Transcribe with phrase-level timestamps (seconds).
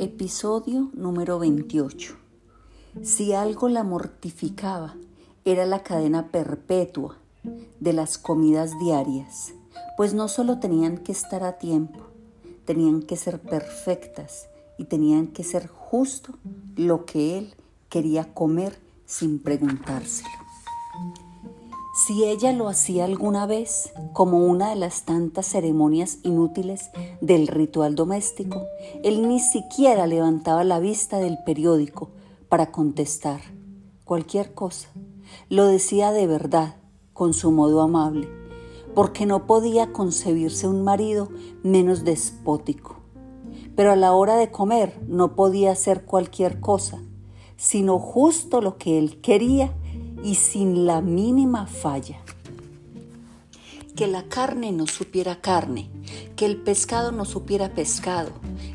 [0.00, 2.16] Episodio número 28.
[3.02, 4.96] Si algo la mortificaba,
[5.44, 7.18] era la cadena perpetua
[7.80, 9.52] de las comidas diarias,
[9.98, 12.00] pues no solo tenían que estar a tiempo,
[12.64, 14.48] tenían que ser perfectas
[14.78, 16.32] y tenían que ser justo
[16.76, 17.54] lo que él
[17.90, 20.39] quería comer sin preguntárselo.
[22.10, 26.90] Si ella lo hacía alguna vez como una de las tantas ceremonias inútiles
[27.20, 28.66] del ritual doméstico,
[29.04, 32.10] él ni siquiera levantaba la vista del periódico
[32.48, 33.40] para contestar
[34.04, 34.88] cualquier cosa.
[35.48, 36.74] Lo decía de verdad,
[37.12, 38.28] con su modo amable,
[38.92, 41.28] porque no podía concebirse un marido
[41.62, 42.96] menos despótico.
[43.76, 47.00] Pero a la hora de comer no podía hacer cualquier cosa,
[47.56, 49.76] sino justo lo que él quería
[50.22, 52.20] y sin la mínima falla.
[53.96, 55.90] Que la carne no supiera carne,
[56.36, 58.30] que el pescado no supiera pescado,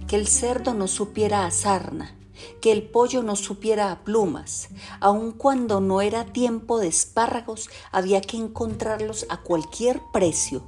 [0.07, 2.15] que el cerdo no supiera a sarna,
[2.61, 4.69] que el pollo no supiera a plumas.
[4.99, 10.63] Aun cuando no era tiempo de espárragos, había que encontrarlos a cualquier precio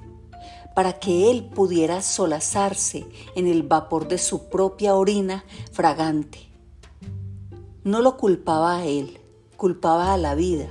[0.77, 6.51] para que él pudiera solazarse en el vapor de su propia orina fragante.
[7.83, 9.19] No lo culpaba a él,
[9.57, 10.67] culpaba a la vida,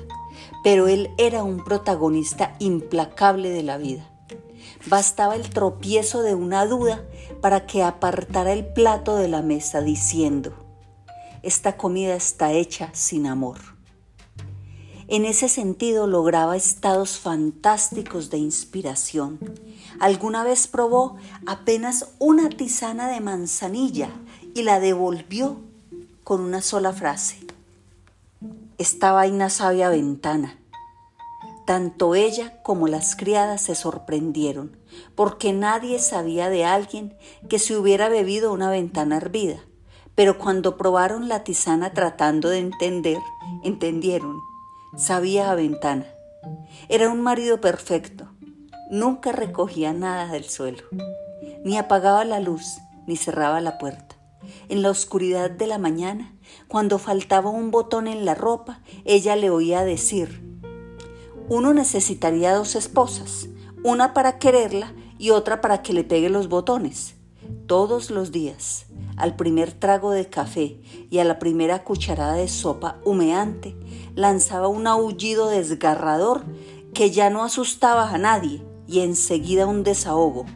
[0.64, 4.10] pero él era un protagonista implacable de la vida.
[4.86, 7.04] Bastaba el tropiezo de una duda
[7.40, 10.54] para que apartara el plato de la mesa diciendo,
[11.42, 13.58] esta comida está hecha sin amor.
[15.08, 19.38] En ese sentido lograba estados fantásticos de inspiración.
[20.00, 24.10] Alguna vez probó apenas una tisana de manzanilla
[24.54, 25.58] y la devolvió
[26.24, 27.45] con una sola frase.
[28.78, 30.58] Esta vaina sabia ventana.
[31.64, 34.76] Tanto ella como las criadas se sorprendieron,
[35.14, 37.16] porque nadie sabía de alguien
[37.48, 39.60] que se hubiera bebido una ventana hervida.
[40.14, 43.16] Pero cuando probaron la tisana tratando de entender,
[43.64, 44.36] entendieron.
[44.98, 46.04] Sabía a ventana.
[46.90, 48.28] Era un marido perfecto.
[48.90, 50.82] Nunca recogía nada del suelo,
[51.64, 52.76] ni apagaba la luz,
[53.06, 54.16] ni cerraba la puerta.
[54.68, 56.35] En la oscuridad de la mañana,
[56.68, 60.42] cuando faltaba un botón en la ropa, ella le oía decir,
[61.48, 63.48] uno necesitaría dos esposas,
[63.84, 67.14] una para quererla y otra para que le pegue los botones.
[67.66, 68.86] Todos los días,
[69.16, 70.80] al primer trago de café
[71.10, 73.76] y a la primera cucharada de sopa humeante,
[74.14, 76.44] lanzaba un aullido desgarrador
[76.94, 80.46] que ya no asustaba a nadie y enseguida un desahogo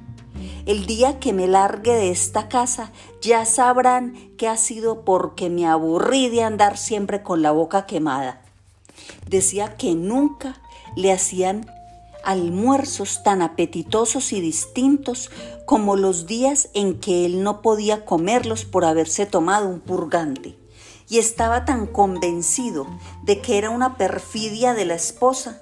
[0.66, 5.66] el día que me largue de esta casa, ya sabrán que ha sido porque me
[5.66, 8.42] aburrí de andar siempre con la boca quemada.
[9.26, 10.60] Decía que nunca
[10.96, 11.70] le hacían
[12.24, 15.30] almuerzos tan apetitosos y distintos
[15.64, 20.56] como los días en que él no podía comerlos por haberse tomado un purgante.
[21.08, 22.86] Y estaba tan convencido
[23.24, 25.60] de que era una perfidia de la esposa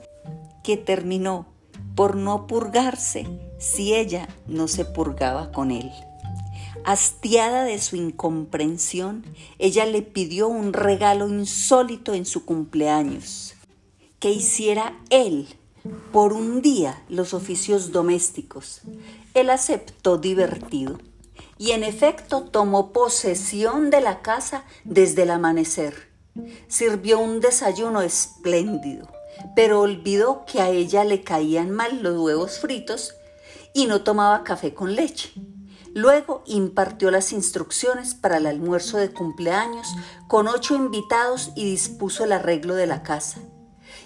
[0.63, 1.47] que terminó
[1.95, 3.27] por no purgarse
[3.59, 5.91] si ella no se purgaba con él.
[6.91, 9.23] Hastiada de su incomprensión,
[9.59, 13.57] ella le pidió un regalo insólito en su cumpleaños,
[14.21, 15.49] que hiciera él
[16.13, 18.81] por un día los oficios domésticos.
[19.35, 20.99] Él aceptó divertido
[21.59, 26.09] y en efecto tomó posesión de la casa desde el amanecer.
[26.69, 29.09] Sirvió un desayuno espléndido
[29.55, 33.15] pero olvidó que a ella le caían mal los huevos fritos
[33.75, 35.31] y no tomaba café con leche.
[35.95, 39.89] Luego impartió las instrucciones para el almuerzo de cumpleaños
[40.27, 43.41] con ocho invitados y dispuso el arreglo de la casa.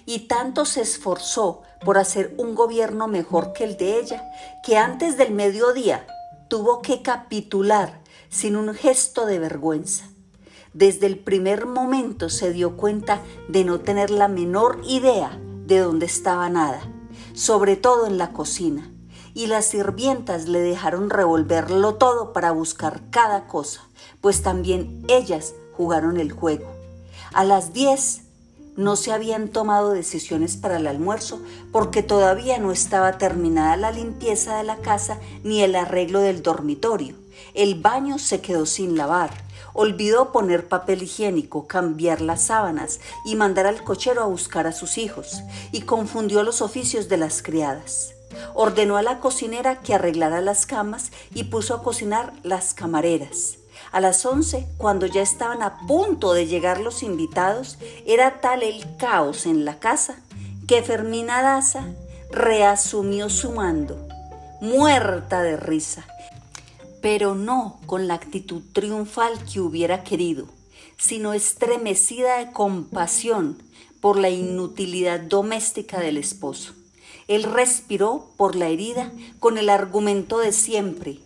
[0.05, 4.23] Y tanto se esforzó por hacer un gobierno mejor que el de ella,
[4.65, 6.07] que antes del mediodía
[6.47, 10.05] tuvo que capitular sin un gesto de vergüenza.
[10.73, 16.07] Desde el primer momento se dio cuenta de no tener la menor idea de dónde
[16.07, 16.81] estaba nada,
[17.33, 18.92] sobre todo en la cocina,
[19.33, 23.81] y las sirvientas le dejaron revolverlo todo para buscar cada cosa,
[24.21, 26.65] pues también ellas jugaron el juego.
[27.33, 28.21] A las diez
[28.75, 31.39] no se habían tomado decisiones para el almuerzo
[31.71, 37.15] porque todavía no estaba terminada la limpieza de la casa ni el arreglo del dormitorio.
[37.53, 39.31] El baño se quedó sin lavar
[39.75, 44.99] Olvidó poner papel higiénico, cambiar las sábanas y mandar al cochero a buscar a sus
[44.99, 45.41] hijos,
[45.71, 48.13] y confundió los oficios de las criadas.
[48.53, 53.57] Ordenó a la cocinera que arreglara las camas y puso a cocinar las camareras.
[53.91, 58.83] A las once, cuando ya estaban a punto de llegar los invitados, era tal el
[58.97, 60.17] caos en la casa
[60.67, 61.85] que Fermina Daza
[62.31, 64.07] reasumió su mando,
[64.61, 66.05] muerta de risa,
[67.01, 70.47] pero no con la actitud triunfal que hubiera querido,
[70.97, 73.61] sino estremecida de compasión
[74.01, 76.73] por la inutilidad doméstica del esposo.
[77.27, 81.19] Él respiró por la herida con el argumento de siempre.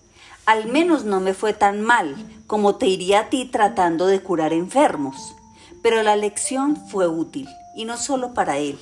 [0.46, 2.16] Al menos no me fue tan mal
[2.48, 5.36] como te iría a ti tratando de curar enfermos.
[5.82, 8.80] Pero la lección fue útil, y no solo para él.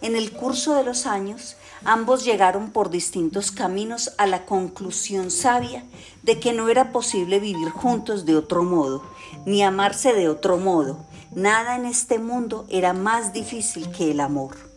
[0.00, 5.84] En el curso de los años, ambos llegaron por distintos caminos a la conclusión sabia
[6.22, 9.04] de que no era posible vivir juntos de otro modo,
[9.46, 10.98] ni amarse de otro modo.
[11.34, 14.71] Nada en este mundo era más difícil que el amor.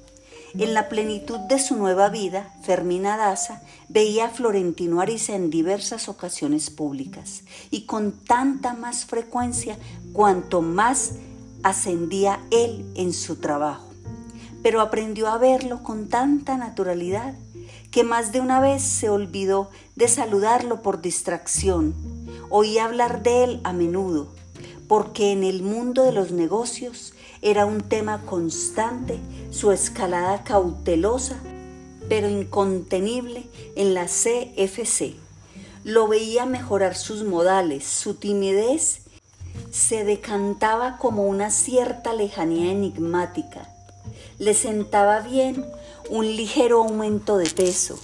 [0.57, 6.07] En la plenitud de su nueva vida, Fermina Daza veía a Florentino Ariza en diversas
[6.07, 9.77] ocasiones públicas y con tanta más frecuencia
[10.13, 11.15] cuanto más
[11.63, 13.89] ascendía él en su trabajo.
[14.63, 17.33] Pero aprendió a verlo con tanta naturalidad
[17.91, 21.93] que más de una vez se olvidó de saludarlo por distracción.
[22.49, 24.33] Oía hablar de él a menudo,
[24.87, 29.19] porque en el mundo de los negocios era un tema constante
[29.51, 31.37] su escalada cautelosa
[32.09, 33.43] pero incontenible
[33.75, 35.15] en la CFC.
[35.83, 39.01] Lo veía mejorar sus modales, su timidez
[39.71, 43.69] se decantaba como una cierta lejanía enigmática.
[44.39, 45.65] Le sentaba bien
[46.09, 47.99] un ligero aumento de peso.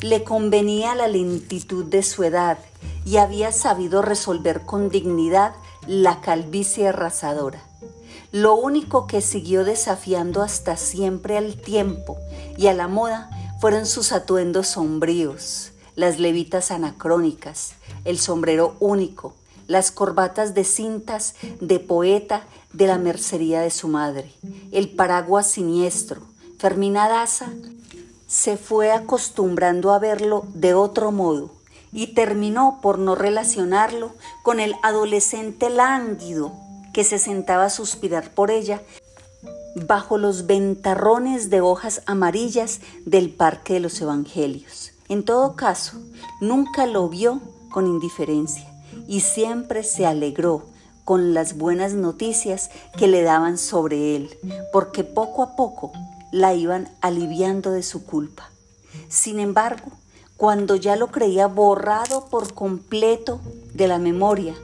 [0.00, 2.58] Le convenía la lentitud de su edad
[3.04, 5.54] y había sabido resolver con dignidad
[5.86, 7.62] la calvicie arrasadora.
[8.32, 12.16] Lo único que siguió desafiando hasta siempre al tiempo
[12.56, 13.28] y a la moda
[13.60, 17.74] fueron sus atuendos sombríos, las levitas anacrónicas,
[18.06, 19.34] el sombrero único,
[19.66, 24.32] las corbatas de cintas de poeta de la mercería de su madre,
[24.72, 26.22] el paraguas siniestro.
[26.56, 27.50] Fermina Daza
[28.26, 31.50] se fue acostumbrando a verlo de otro modo
[31.92, 38.50] y terminó por no relacionarlo con el adolescente lánguido que se sentaba a suspirar por
[38.50, 38.82] ella
[39.74, 44.92] bajo los ventarrones de hojas amarillas del Parque de los Evangelios.
[45.08, 45.98] En todo caso,
[46.40, 47.40] nunca lo vio
[47.70, 48.66] con indiferencia
[49.08, 50.66] y siempre se alegró
[51.04, 54.30] con las buenas noticias que le daban sobre él,
[54.72, 55.92] porque poco a poco
[56.30, 58.50] la iban aliviando de su culpa.
[59.08, 59.90] Sin embargo,
[60.36, 63.40] cuando ya lo creía borrado por completo
[63.74, 64.54] de la memoria,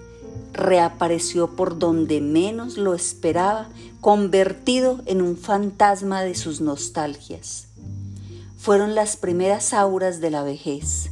[0.53, 3.69] reapareció por donde menos lo esperaba,
[4.01, 7.67] convertido en un fantasma de sus nostalgias.
[8.57, 11.11] Fueron las primeras auras de la vejez,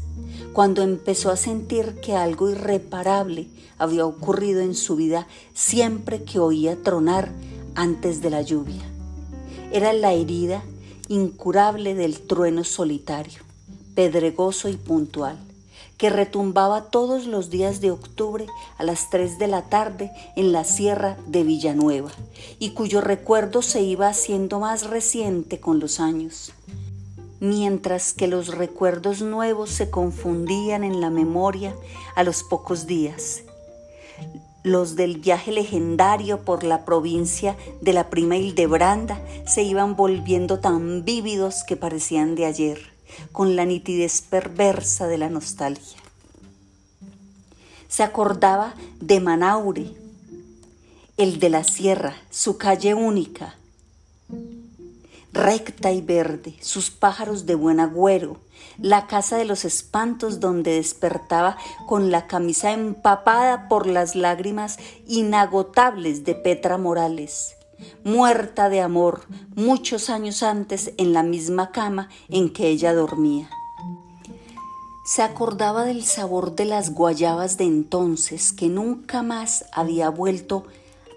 [0.53, 3.49] cuando empezó a sentir que algo irreparable
[3.79, 7.31] había ocurrido en su vida siempre que oía tronar
[7.75, 8.83] antes de la lluvia.
[9.73, 10.63] Era la herida
[11.09, 13.43] incurable del trueno solitario,
[13.95, 15.39] pedregoso y puntual
[15.97, 18.47] que retumbaba todos los días de octubre
[18.79, 22.11] a las 3 de la tarde en la sierra de Villanueva
[22.59, 26.53] y cuyo recuerdo se iba haciendo más reciente con los años.
[27.41, 31.75] Mientras que los recuerdos nuevos se confundían en la memoria
[32.15, 33.43] a los pocos días.
[34.63, 41.05] Los del viaje legendario por la provincia de la prima Hildebranda se iban volviendo tan
[41.05, 42.96] vívidos que parecían de ayer
[43.33, 45.99] con la nitidez perversa de la nostalgia.
[47.89, 49.95] Se acordaba de Manaure,
[51.17, 53.57] el de la sierra, su calle única,
[55.33, 58.39] recta y verde, sus pájaros de buen agüero,
[58.79, 66.25] la casa de los espantos donde despertaba con la camisa empapada por las lágrimas inagotables
[66.25, 67.56] de Petra Morales,
[68.05, 69.23] muerta de amor
[69.55, 73.49] muchos años antes en la misma cama en que ella dormía.
[75.05, 80.65] Se acordaba del sabor de las guayabas de entonces que nunca más había vuelto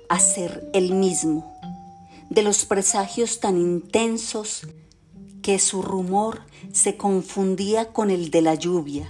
[0.10, 1.56] a ser el mismo,
[2.30, 4.68] de los presagios tan intensos
[5.42, 9.10] que su rumor se confundía con el de la lluvia,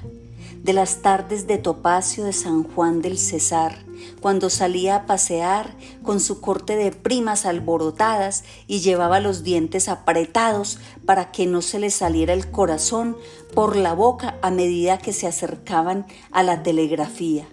[0.63, 3.85] de las tardes de Topacio de San Juan del Cesar,
[4.21, 5.73] cuando salía a pasear
[6.03, 11.79] con su corte de primas alborotadas y llevaba los dientes apretados para que no se
[11.79, 13.17] le saliera el corazón
[13.53, 17.47] por la boca a medida que se acercaban a la telegrafía.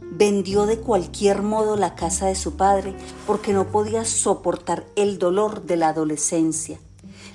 [0.00, 2.94] Vendió de cualquier modo la casa de su padre
[3.26, 6.78] porque no podía soportar el dolor de la adolescencia,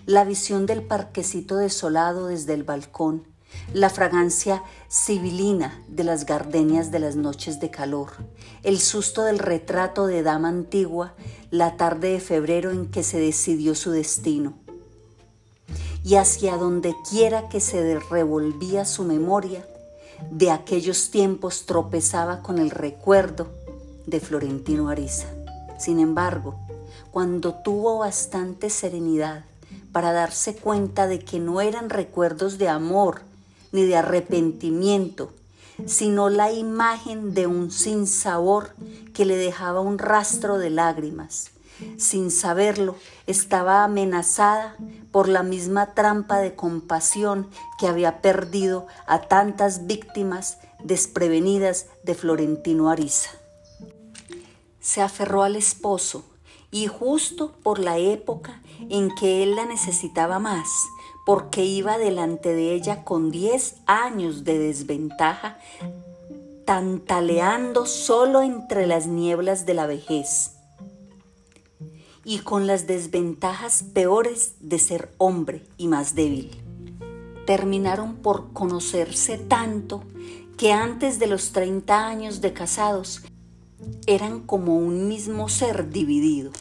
[0.05, 3.34] la visión del parquecito desolado desde el balcón,
[3.73, 8.11] la fragancia sibilina de las gardenias de las noches de calor,
[8.63, 11.13] el susto del retrato de dama antigua
[11.51, 14.53] la tarde de febrero en que se decidió su destino.
[16.03, 19.65] Y hacia donde quiera que se revolvía su memoria,
[20.31, 23.47] de aquellos tiempos tropezaba con el recuerdo
[24.05, 25.27] de Florentino Ariza.
[25.77, 26.55] Sin embargo,
[27.11, 29.45] cuando tuvo bastante serenidad
[29.91, 33.21] para darse cuenta de que no eran recuerdos de amor
[33.75, 35.31] ni de arrepentimiento,
[35.85, 38.73] sino la imagen de un sinsabor
[39.13, 41.51] que le dejaba un rastro de lágrimas.
[41.97, 42.95] Sin saberlo,
[43.27, 44.77] estaba amenazada
[45.11, 52.89] por la misma trampa de compasión que había perdido a tantas víctimas desprevenidas de Florentino
[52.89, 53.31] Ariza.
[54.79, 56.23] Se aferró al esposo
[56.71, 60.69] y justo por la época en que él la necesitaba más,
[61.25, 65.57] porque iba delante de ella con 10 años de desventaja,
[66.65, 70.51] tantaleando solo entre las nieblas de la vejez
[72.23, 76.51] y con las desventajas peores de ser hombre y más débil.
[77.45, 80.03] Terminaron por conocerse tanto
[80.57, 83.21] que antes de los 30 años de casados
[84.07, 86.51] eran como un mismo ser dividido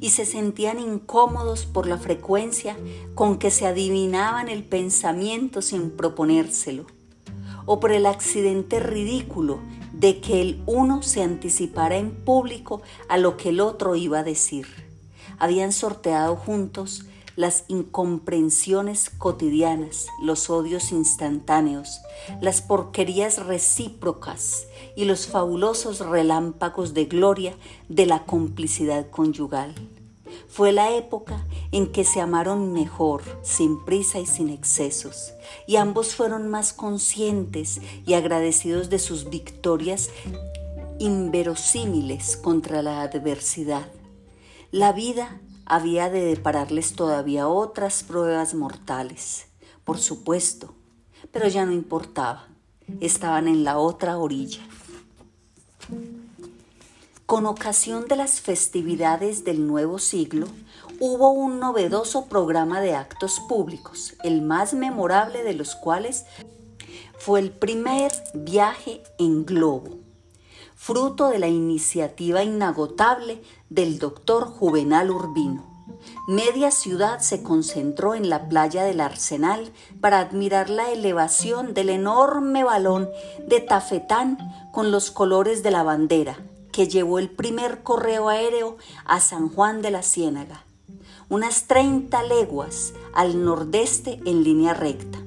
[0.00, 2.76] y se sentían incómodos por la frecuencia
[3.14, 6.86] con que se adivinaban el pensamiento sin proponérselo,
[7.66, 9.60] o por el accidente ridículo
[9.92, 14.24] de que el uno se anticipara en público a lo que el otro iba a
[14.24, 14.66] decir.
[15.38, 22.00] Habían sorteado juntos las incomprensiones cotidianas, los odios instantáneos,
[22.40, 27.54] las porquerías recíprocas y los fabulosos relámpagos de gloria
[27.88, 29.74] de la complicidad conyugal.
[30.48, 35.32] Fue la época en que se amaron mejor, sin prisa y sin excesos,
[35.66, 40.10] y ambos fueron más conscientes y agradecidos de sus victorias
[40.98, 43.88] inverosímiles contra la adversidad.
[44.70, 49.46] La vida había de depararles todavía otras pruebas mortales,
[49.84, 50.74] por supuesto,
[51.30, 52.48] pero ya no importaba,
[53.00, 54.60] estaban en la otra orilla.
[57.26, 60.46] Con ocasión de las festividades del nuevo siglo,
[61.00, 66.24] hubo un novedoso programa de actos públicos, el más memorable de los cuales
[67.18, 70.02] fue el primer viaje en globo
[70.82, 75.64] fruto de la iniciativa inagotable del doctor Juvenal Urbino.
[76.26, 79.70] Media ciudad se concentró en la playa del Arsenal
[80.00, 83.08] para admirar la elevación del enorme balón
[83.46, 84.38] de tafetán
[84.72, 86.38] con los colores de la bandera
[86.72, 90.64] que llevó el primer correo aéreo a San Juan de la Ciénaga,
[91.28, 95.18] unas 30 leguas al nordeste en línea recta.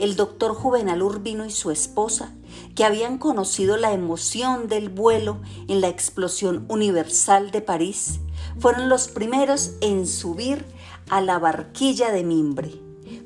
[0.00, 2.34] El doctor Juvenal Urbino y su esposa
[2.74, 8.18] que habían conocido la emoción del vuelo en la explosión universal de París,
[8.58, 10.64] fueron los primeros en subir
[11.08, 12.80] a la barquilla de mimbre,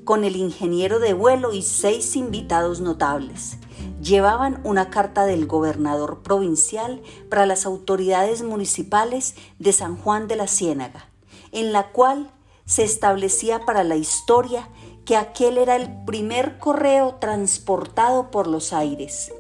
[0.05, 3.57] con el ingeniero de vuelo y seis invitados notables.
[4.05, 10.47] Llevaban una carta del gobernador provincial para las autoridades municipales de San Juan de la
[10.47, 11.09] Ciénaga,
[11.53, 12.31] en la cual
[12.67, 14.69] se establecía para la historia
[15.07, 19.33] que aquel era el primer correo transportado por los aires.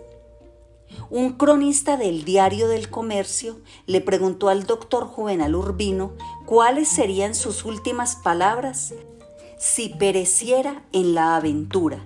[1.10, 6.12] Un cronista del diario del comercio le preguntó al doctor Juvenal Urbino
[6.46, 8.94] cuáles serían sus últimas palabras
[9.58, 12.02] si pereciera en la aventura,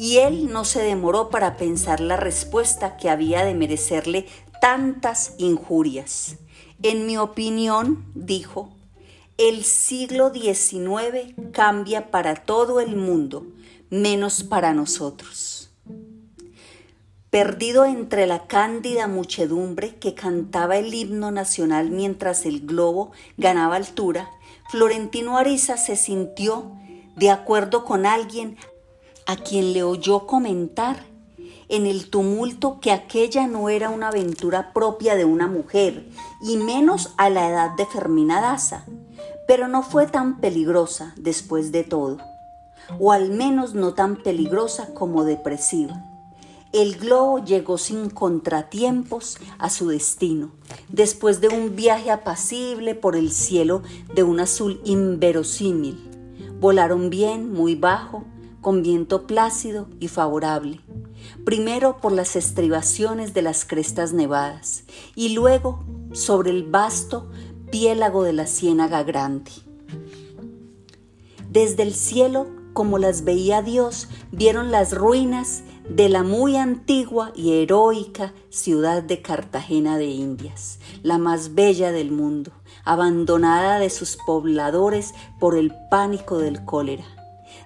[0.00, 4.24] y él no se demoró para pensar la respuesta que había de merecerle
[4.58, 6.36] tantas injurias.
[6.82, 8.70] En mi opinión, dijo,
[9.36, 13.46] el siglo XIX cambia para todo el mundo,
[13.90, 15.70] menos para nosotros.
[17.28, 24.30] Perdido entre la cándida muchedumbre que cantaba el himno nacional mientras el globo ganaba altura,
[24.70, 26.72] Florentino Ariza se sintió
[27.16, 28.56] de acuerdo con alguien
[29.30, 31.04] a quien le oyó comentar
[31.68, 36.04] en el tumulto que aquella no era una aventura propia de una mujer,
[36.42, 38.86] y menos a la edad de Fermina Daza,
[39.46, 42.18] pero no fue tan peligrosa después de todo,
[42.98, 46.04] o al menos no tan peligrosa como depresiva.
[46.72, 50.50] El globo llegó sin contratiempos a su destino,
[50.88, 56.10] después de un viaje apacible por el cielo de un azul inverosímil.
[56.58, 58.24] Volaron bien, muy bajo,
[58.60, 60.80] con viento plácido y favorable,
[61.44, 67.30] primero por las estribaciones de las crestas nevadas y luego sobre el vasto
[67.70, 69.50] piélago de la Ciénaga Grande.
[71.50, 77.54] Desde el cielo, como las veía Dios, vieron las ruinas de la muy antigua y
[77.54, 82.52] heroica ciudad de Cartagena de Indias, la más bella del mundo,
[82.84, 87.19] abandonada de sus pobladores por el pánico del cólera.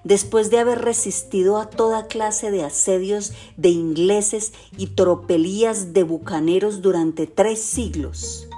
[0.05, 6.83] Después de haber resistido a toda clase de asedios de ingleses y tropelías de bucaneros
[6.83, 8.49] durante tres siglos.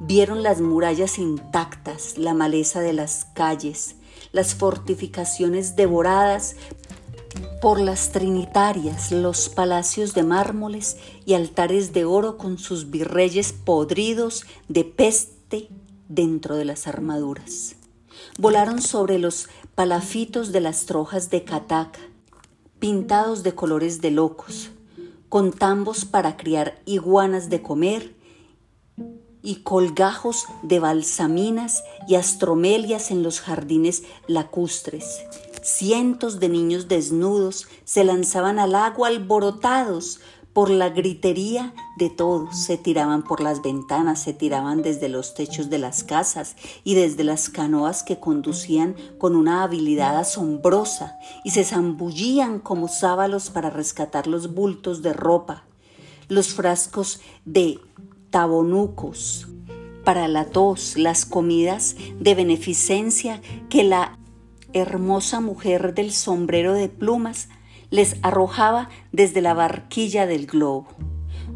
[0.00, 3.96] Vieron las murallas intactas, la maleza de las calles,
[4.32, 6.56] las fortificaciones devoradas
[7.60, 10.96] por las trinitarias, los palacios de mármoles
[11.26, 15.68] y altares de oro con sus virreyes podridos de peste
[16.08, 17.74] dentro de las armaduras.
[18.38, 19.48] Volaron sobre los
[19.78, 22.00] palafitos de las trojas de cataca,
[22.80, 24.70] pintados de colores de locos,
[25.28, 28.16] con tambos para criar iguanas de comer
[29.40, 35.20] y colgajos de balsaminas y astromelias en los jardines lacustres.
[35.62, 40.18] Cientos de niños desnudos se lanzaban al agua alborotados
[40.58, 42.58] por la gritería de todos.
[42.58, 47.22] Se tiraban por las ventanas, se tiraban desde los techos de las casas y desde
[47.22, 54.26] las canoas que conducían con una habilidad asombrosa y se zambullían como sábalos para rescatar
[54.26, 55.62] los bultos de ropa,
[56.26, 57.78] los frascos de
[58.30, 59.46] tabonucos
[60.02, 64.18] para la tos, las comidas de beneficencia que la
[64.72, 67.48] hermosa mujer del sombrero de plumas
[67.90, 70.88] les arrojaba desde la barquilla del globo.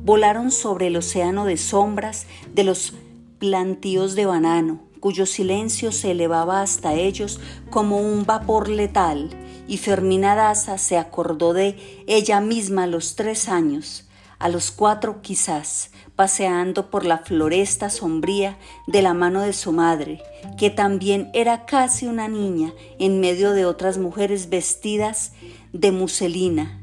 [0.05, 2.95] Volaron sobre el océano de sombras de los
[3.39, 9.31] plantíos de banano, cuyo silencio se elevaba hasta ellos como un vapor letal,
[9.69, 14.09] y Fermina Daza se acordó de ella misma a los tres años,
[14.39, 20.23] a los cuatro quizás, paseando por la floresta sombría de la mano de su madre,
[20.59, 25.33] que también era casi una niña en medio de otras mujeres vestidas
[25.73, 26.81] de muselina,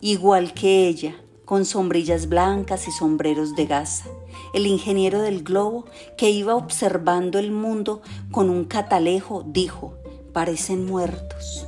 [0.00, 1.16] igual que ella,
[1.46, 4.06] con sombrillas blancas y sombreros de gasa.
[4.52, 5.86] El ingeniero del globo,
[6.18, 9.94] que iba observando el mundo con un catalejo, dijo,
[10.32, 11.66] parecen muertos.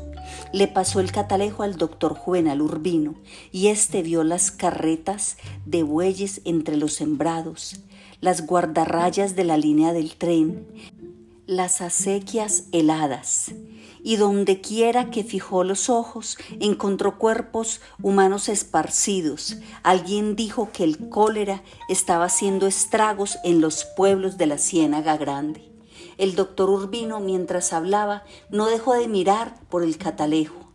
[0.53, 3.15] Le pasó el catalejo al doctor Juvenal Urbino
[3.53, 7.81] y éste vio las carretas de bueyes entre los sembrados,
[8.21, 10.67] las guardarrayas de la línea del tren,
[11.47, 13.53] las acequias heladas,
[14.03, 19.57] y donde quiera que fijó los ojos encontró cuerpos humanos esparcidos.
[19.83, 25.69] Alguien dijo que el cólera estaba haciendo estragos en los pueblos de la Ciénaga Grande.
[26.17, 30.73] El doctor Urbino, mientras hablaba, no dejó de mirar por el catalejo.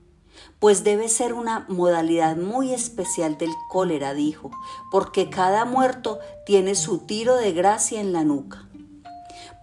[0.59, 4.51] Pues debe ser una modalidad muy especial del cólera, dijo,
[4.89, 8.69] porque cada muerto tiene su tiro de gracia en la nuca.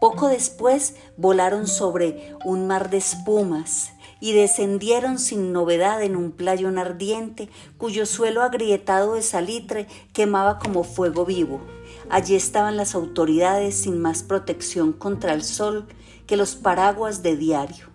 [0.01, 6.79] Poco después volaron sobre un mar de espumas y descendieron sin novedad en un playón
[6.79, 11.61] ardiente cuyo suelo agrietado de salitre quemaba como fuego vivo.
[12.09, 15.87] Allí estaban las autoridades sin más protección contra el sol
[16.27, 17.90] que los paraguas de diario.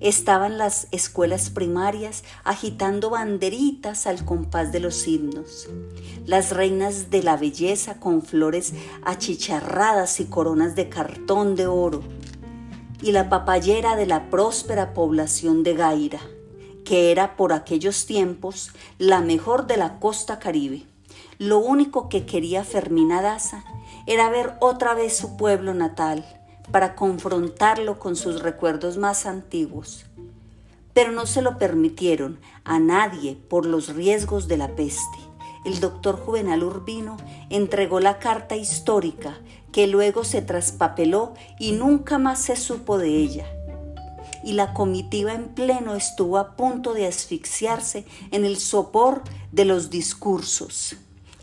[0.00, 5.68] Estaban las escuelas primarias agitando banderitas al compás de los himnos.
[6.24, 8.74] Las reinas de la belleza con flores
[9.04, 12.02] achicharradas y coronas de cartón de oro.
[13.02, 16.20] Y la papayera de la próspera población de Gaira,
[16.84, 20.84] que era por aquellos tiempos la mejor de la costa caribe.
[21.38, 23.64] Lo único que quería Fermina Daza
[24.06, 26.24] era ver otra vez su pueblo natal
[26.70, 30.06] para confrontarlo con sus recuerdos más antiguos.
[30.92, 35.18] Pero no se lo permitieron a nadie por los riesgos de la peste.
[35.64, 37.16] El doctor Juvenal Urbino
[37.50, 39.38] entregó la carta histórica
[39.72, 43.46] que luego se traspapeló y nunca más se supo de ella.
[44.44, 49.90] Y la comitiva en pleno estuvo a punto de asfixiarse en el sopor de los
[49.90, 50.96] discursos.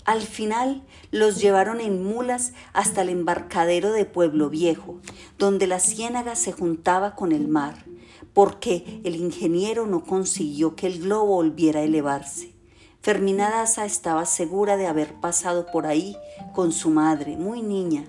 [0.06, 5.00] Al final los llevaron en mulas hasta el embarcadero de Pueblo Viejo,
[5.38, 7.86] donde la ciénaga se juntaba con el mar,
[8.34, 12.54] porque el ingeniero no consiguió que el globo volviera a elevarse.
[13.02, 16.18] Fermina Daza estaba segura de haber pasado por ahí
[16.54, 18.04] con su madre, muy niña,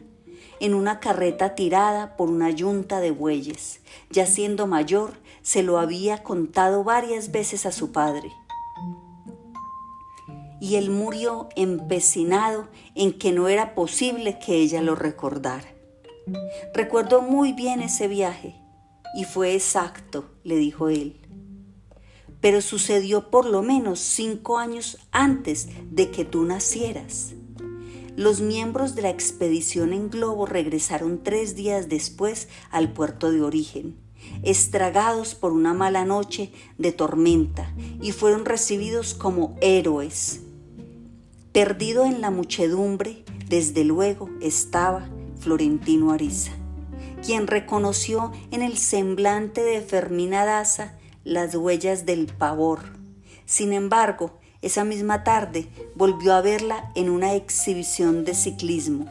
[0.59, 3.80] en una carreta tirada por una yunta de bueyes.
[4.11, 8.33] Ya siendo mayor, se lo había contado varias veces a su padre
[10.64, 15.68] y él murió empecinado en que no era posible que ella lo recordara.
[16.72, 18.55] Recuerdo muy bien ese viaje
[19.14, 21.20] y fue exacto, le dijo él.
[22.40, 27.35] Pero sucedió por lo menos cinco años antes de que tú nacieras.
[28.16, 33.98] Los miembros de la expedición en globo regresaron tres días después al puerto de origen,
[34.42, 40.40] estragados por una mala noche de tormenta, y fueron recibidos como héroes
[41.54, 46.50] Perdido en la muchedumbre, desde luego estaba Florentino Ariza,
[47.24, 52.80] quien reconoció en el semblante de Fermina Daza las huellas del pavor.
[53.46, 59.06] Sin embargo, esa misma tarde volvió a verla en una exhibición de ciclismo,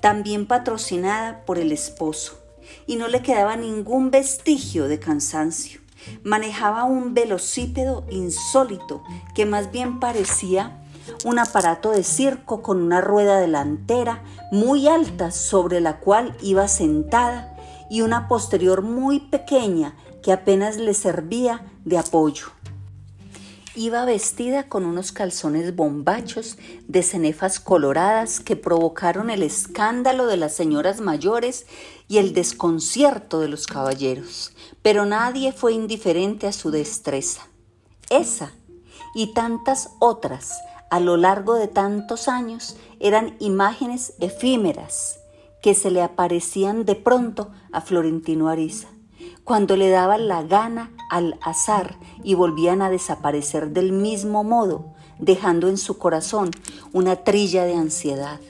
[0.00, 2.42] también patrocinada por el esposo,
[2.86, 5.82] y no le quedaba ningún vestigio de cansancio.
[6.22, 9.02] Manejaba un velocípedo insólito
[9.34, 10.80] que más bien parecía
[11.24, 17.56] un aparato de circo con una rueda delantera muy alta sobre la cual iba sentada
[17.90, 22.46] y una posterior muy pequeña que apenas le servía de apoyo.
[23.76, 30.54] Iba vestida con unos calzones bombachos de cenefas coloradas que provocaron el escándalo de las
[30.54, 31.66] señoras mayores
[32.06, 37.48] y el desconcierto de los caballeros, pero nadie fue indiferente a su destreza.
[38.10, 38.52] Esa
[39.14, 40.52] y tantas otras
[40.90, 45.20] a lo largo de tantos años eran imágenes efímeras
[45.62, 48.88] que se le aparecían de pronto a Florentino Ariza,
[49.44, 55.68] cuando le daba la gana al azar y volvían a desaparecer del mismo modo, dejando
[55.68, 56.50] en su corazón
[56.92, 58.40] una trilla de ansiedad,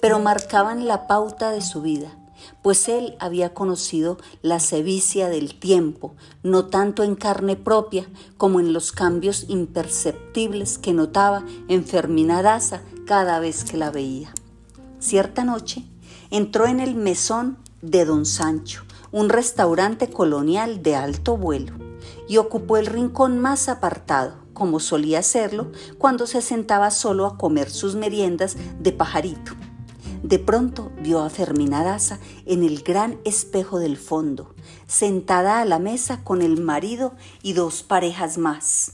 [0.00, 2.18] pero marcaban la pauta de su vida
[2.62, 8.72] pues él había conocido la sevicia del tiempo, no tanto en carne propia como en
[8.72, 14.32] los cambios imperceptibles que notaba en Fermina Daza cada vez que la veía.
[14.98, 15.84] Cierta noche
[16.30, 21.74] entró en el mesón de don Sancho, un restaurante colonial de alto vuelo,
[22.28, 27.70] y ocupó el rincón más apartado, como solía hacerlo cuando se sentaba solo a comer
[27.70, 29.52] sus meriendas de pajarito.
[30.22, 34.54] De pronto vio a Fermina Daza en el gran espejo del fondo,
[34.86, 38.92] sentada a la mesa con el marido y dos parejas más,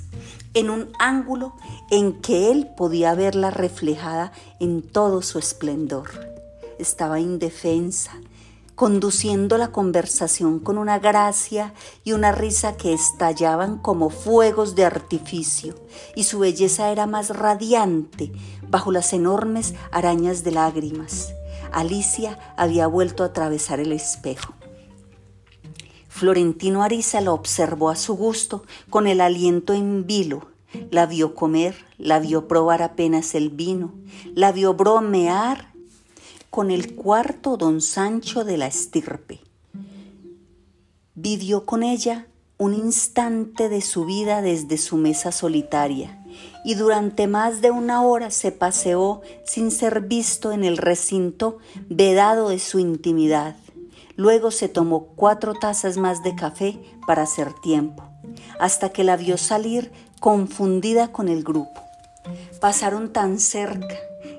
[0.54, 1.54] en un ángulo
[1.90, 6.08] en que él podía verla reflejada en todo su esplendor.
[6.78, 8.12] Estaba indefensa,
[8.74, 15.74] conduciendo la conversación con una gracia y una risa que estallaban como fuegos de artificio,
[16.14, 18.32] y su belleza era más radiante
[18.70, 21.33] bajo las enormes arañas de lágrimas.
[21.72, 24.54] Alicia había vuelto a atravesar el espejo.
[26.09, 30.48] Florentino Ariza la observó a su gusto con el aliento en vilo.
[30.90, 33.94] La vio comer, la vio probar apenas el vino,
[34.35, 35.72] la vio bromear
[36.50, 39.40] con el cuarto don Sancho de la estirpe.
[41.14, 42.26] Vivió con ella
[42.59, 46.17] un instante de su vida desde su mesa solitaria
[46.68, 51.57] y durante más de una hora se paseó sin ser visto en el recinto
[51.88, 53.57] vedado de su intimidad.
[54.16, 58.02] Luego se tomó cuatro tazas más de café para hacer tiempo,
[58.61, 61.81] hasta que la vio salir confundida con el grupo.
[62.61, 63.96] Pasaron tan cerca,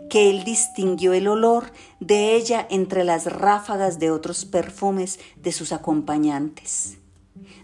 [0.07, 5.71] que él distinguió el olor de ella entre las ráfagas de otros perfumes de sus
[5.71, 6.99] acompañantes.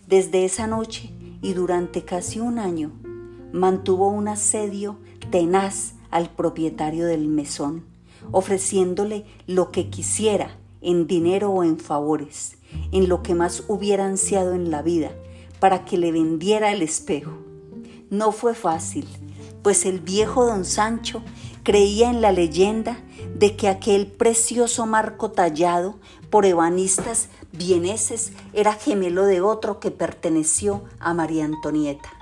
[0.08, 3.05] Desde esa noche y durante casi un año
[3.52, 4.98] mantuvo un asedio
[5.32, 7.84] tenaz al propietario del mesón,
[8.32, 12.58] ofreciéndole lo que quisiera en dinero o en favores,
[12.92, 15.12] en lo que más hubiera ansiado en la vida,
[15.60, 17.32] para que le vendiera el espejo.
[18.10, 19.08] No fue fácil,
[19.64, 21.22] pues el viejo don Sancho
[21.64, 23.00] creía en la leyenda
[23.36, 25.96] de que aquel precioso marco tallado
[26.30, 32.15] por ebanistas vieneses era gemelo de otro que perteneció a María Antonieta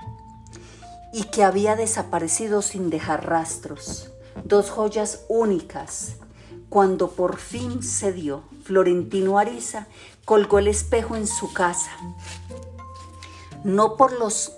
[1.14, 4.10] y que había desaparecido sin dejar rastros,
[4.42, 6.16] dos joyas únicas.
[6.68, 9.86] Cuando por fin se dio, Florentino Ariza
[10.24, 11.92] colgó el espejo en su casa,
[13.62, 14.56] no por los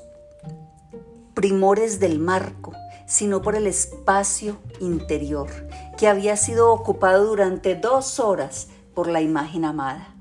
[1.35, 2.73] primores del marco,
[3.07, 5.51] sino por el espacio interior,
[5.99, 10.14] que había sido ocupado durante dos horas por la imagen amada.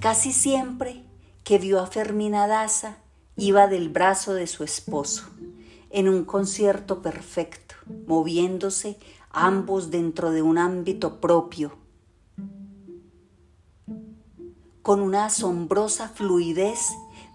[0.00, 1.02] Casi siempre
[1.44, 2.98] que vio a Fermina Daza,
[3.40, 5.24] iba del brazo de su esposo,
[5.90, 7.74] en un concierto perfecto,
[8.06, 8.98] moviéndose
[9.30, 11.72] ambos dentro de un ámbito propio,
[14.82, 16.78] con una asombrosa fluidez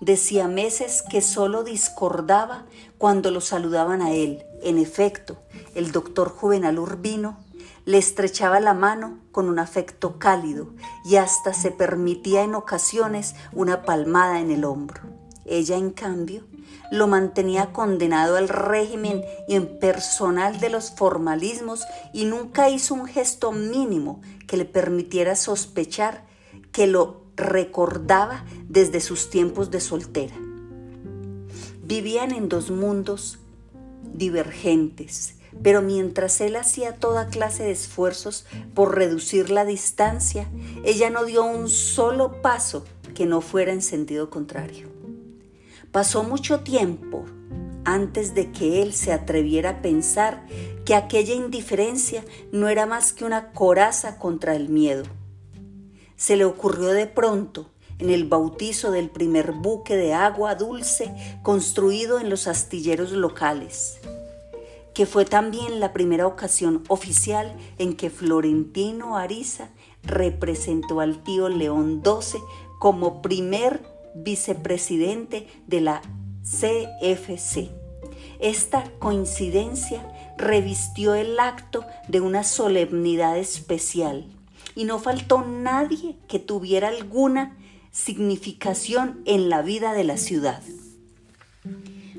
[0.01, 2.65] Decía meses que solo discordaba
[2.97, 4.43] cuando lo saludaban a él.
[4.61, 5.37] En efecto,
[5.73, 7.37] el doctor Juvenal Urbino
[7.85, 10.67] le estrechaba la mano con un afecto cálido
[11.05, 15.01] y hasta se permitía en ocasiones una palmada en el hombro.
[15.45, 16.43] Ella, en cambio,
[16.91, 24.21] lo mantenía condenado al régimen impersonal de los formalismos y nunca hizo un gesto mínimo
[24.47, 26.23] que le permitiera sospechar
[26.71, 30.35] que lo recordaba desde sus tiempos de soltera.
[31.83, 33.37] Vivían en dos mundos
[34.13, 40.47] divergentes, pero mientras él hacía toda clase de esfuerzos por reducir la distancia,
[40.83, 44.94] ella no dio un solo paso que no fuera en sentido contrario.
[45.95, 47.23] Pasó mucho tiempo
[47.85, 50.45] antes de que él se atreviera a pensar
[50.83, 55.05] que aquella indiferencia no era más que una coraza contra el miedo.
[56.17, 62.19] Se le ocurrió de pronto en el bautizo del primer buque de agua dulce construido
[62.19, 64.01] en los astilleros locales,
[64.93, 69.69] que fue también la primera ocasión oficial en que Florentino Ariza
[70.03, 72.41] representó al tío León XII
[72.79, 76.01] como primer vicepresidente de la
[76.43, 77.69] CFC.
[78.39, 80.05] Esta coincidencia
[80.37, 84.27] revistió el acto de una solemnidad especial
[84.75, 87.57] y no faltó nadie que tuviera alguna
[87.91, 90.61] significación en la vida de la ciudad.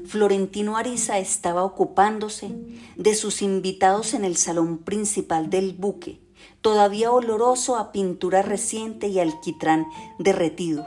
[0.06, 2.50] Florentino Ariza estaba ocupándose
[2.96, 6.20] de sus invitados en el salón principal del buque,
[6.61, 9.87] todavía oloroso a pintura reciente y alquitrán
[10.18, 10.87] derretido,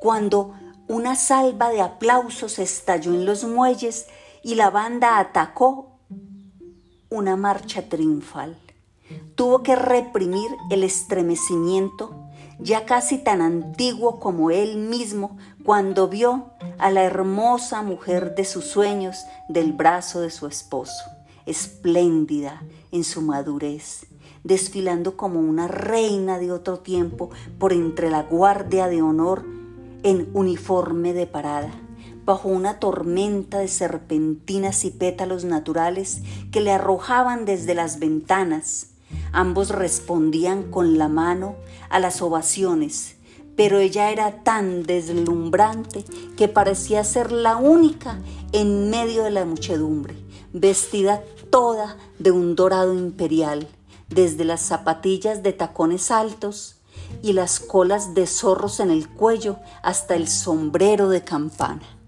[0.00, 0.54] cuando
[0.88, 4.06] una salva de aplausos estalló en los muelles
[4.42, 6.00] y la banda atacó
[7.10, 8.58] una marcha triunfal.
[9.34, 16.90] Tuvo que reprimir el estremecimiento ya casi tan antiguo como él mismo, cuando vio a
[16.90, 21.04] la hermosa mujer de sus sueños del brazo de su esposo,
[21.46, 24.06] espléndida en su madurez,
[24.44, 29.59] desfilando como una reina de otro tiempo por entre la guardia de honor
[30.02, 31.70] en uniforme de parada,
[32.24, 38.90] bajo una tormenta de serpentinas y pétalos naturales que le arrojaban desde las ventanas,
[39.32, 41.56] Ambos respondían con la mano
[41.88, 43.16] a las ovaciones,
[43.56, 46.04] pero ella era tan deslumbrante
[46.36, 48.18] que parecía ser la única
[48.52, 50.16] en medio de la muchedumbre,
[50.52, 53.68] vestida toda de un dorado imperial,
[54.08, 56.79] desde las zapatillas de tacones altos
[57.22, 61.99] y las colas de zorros en el cuello hasta el sombrero de campana.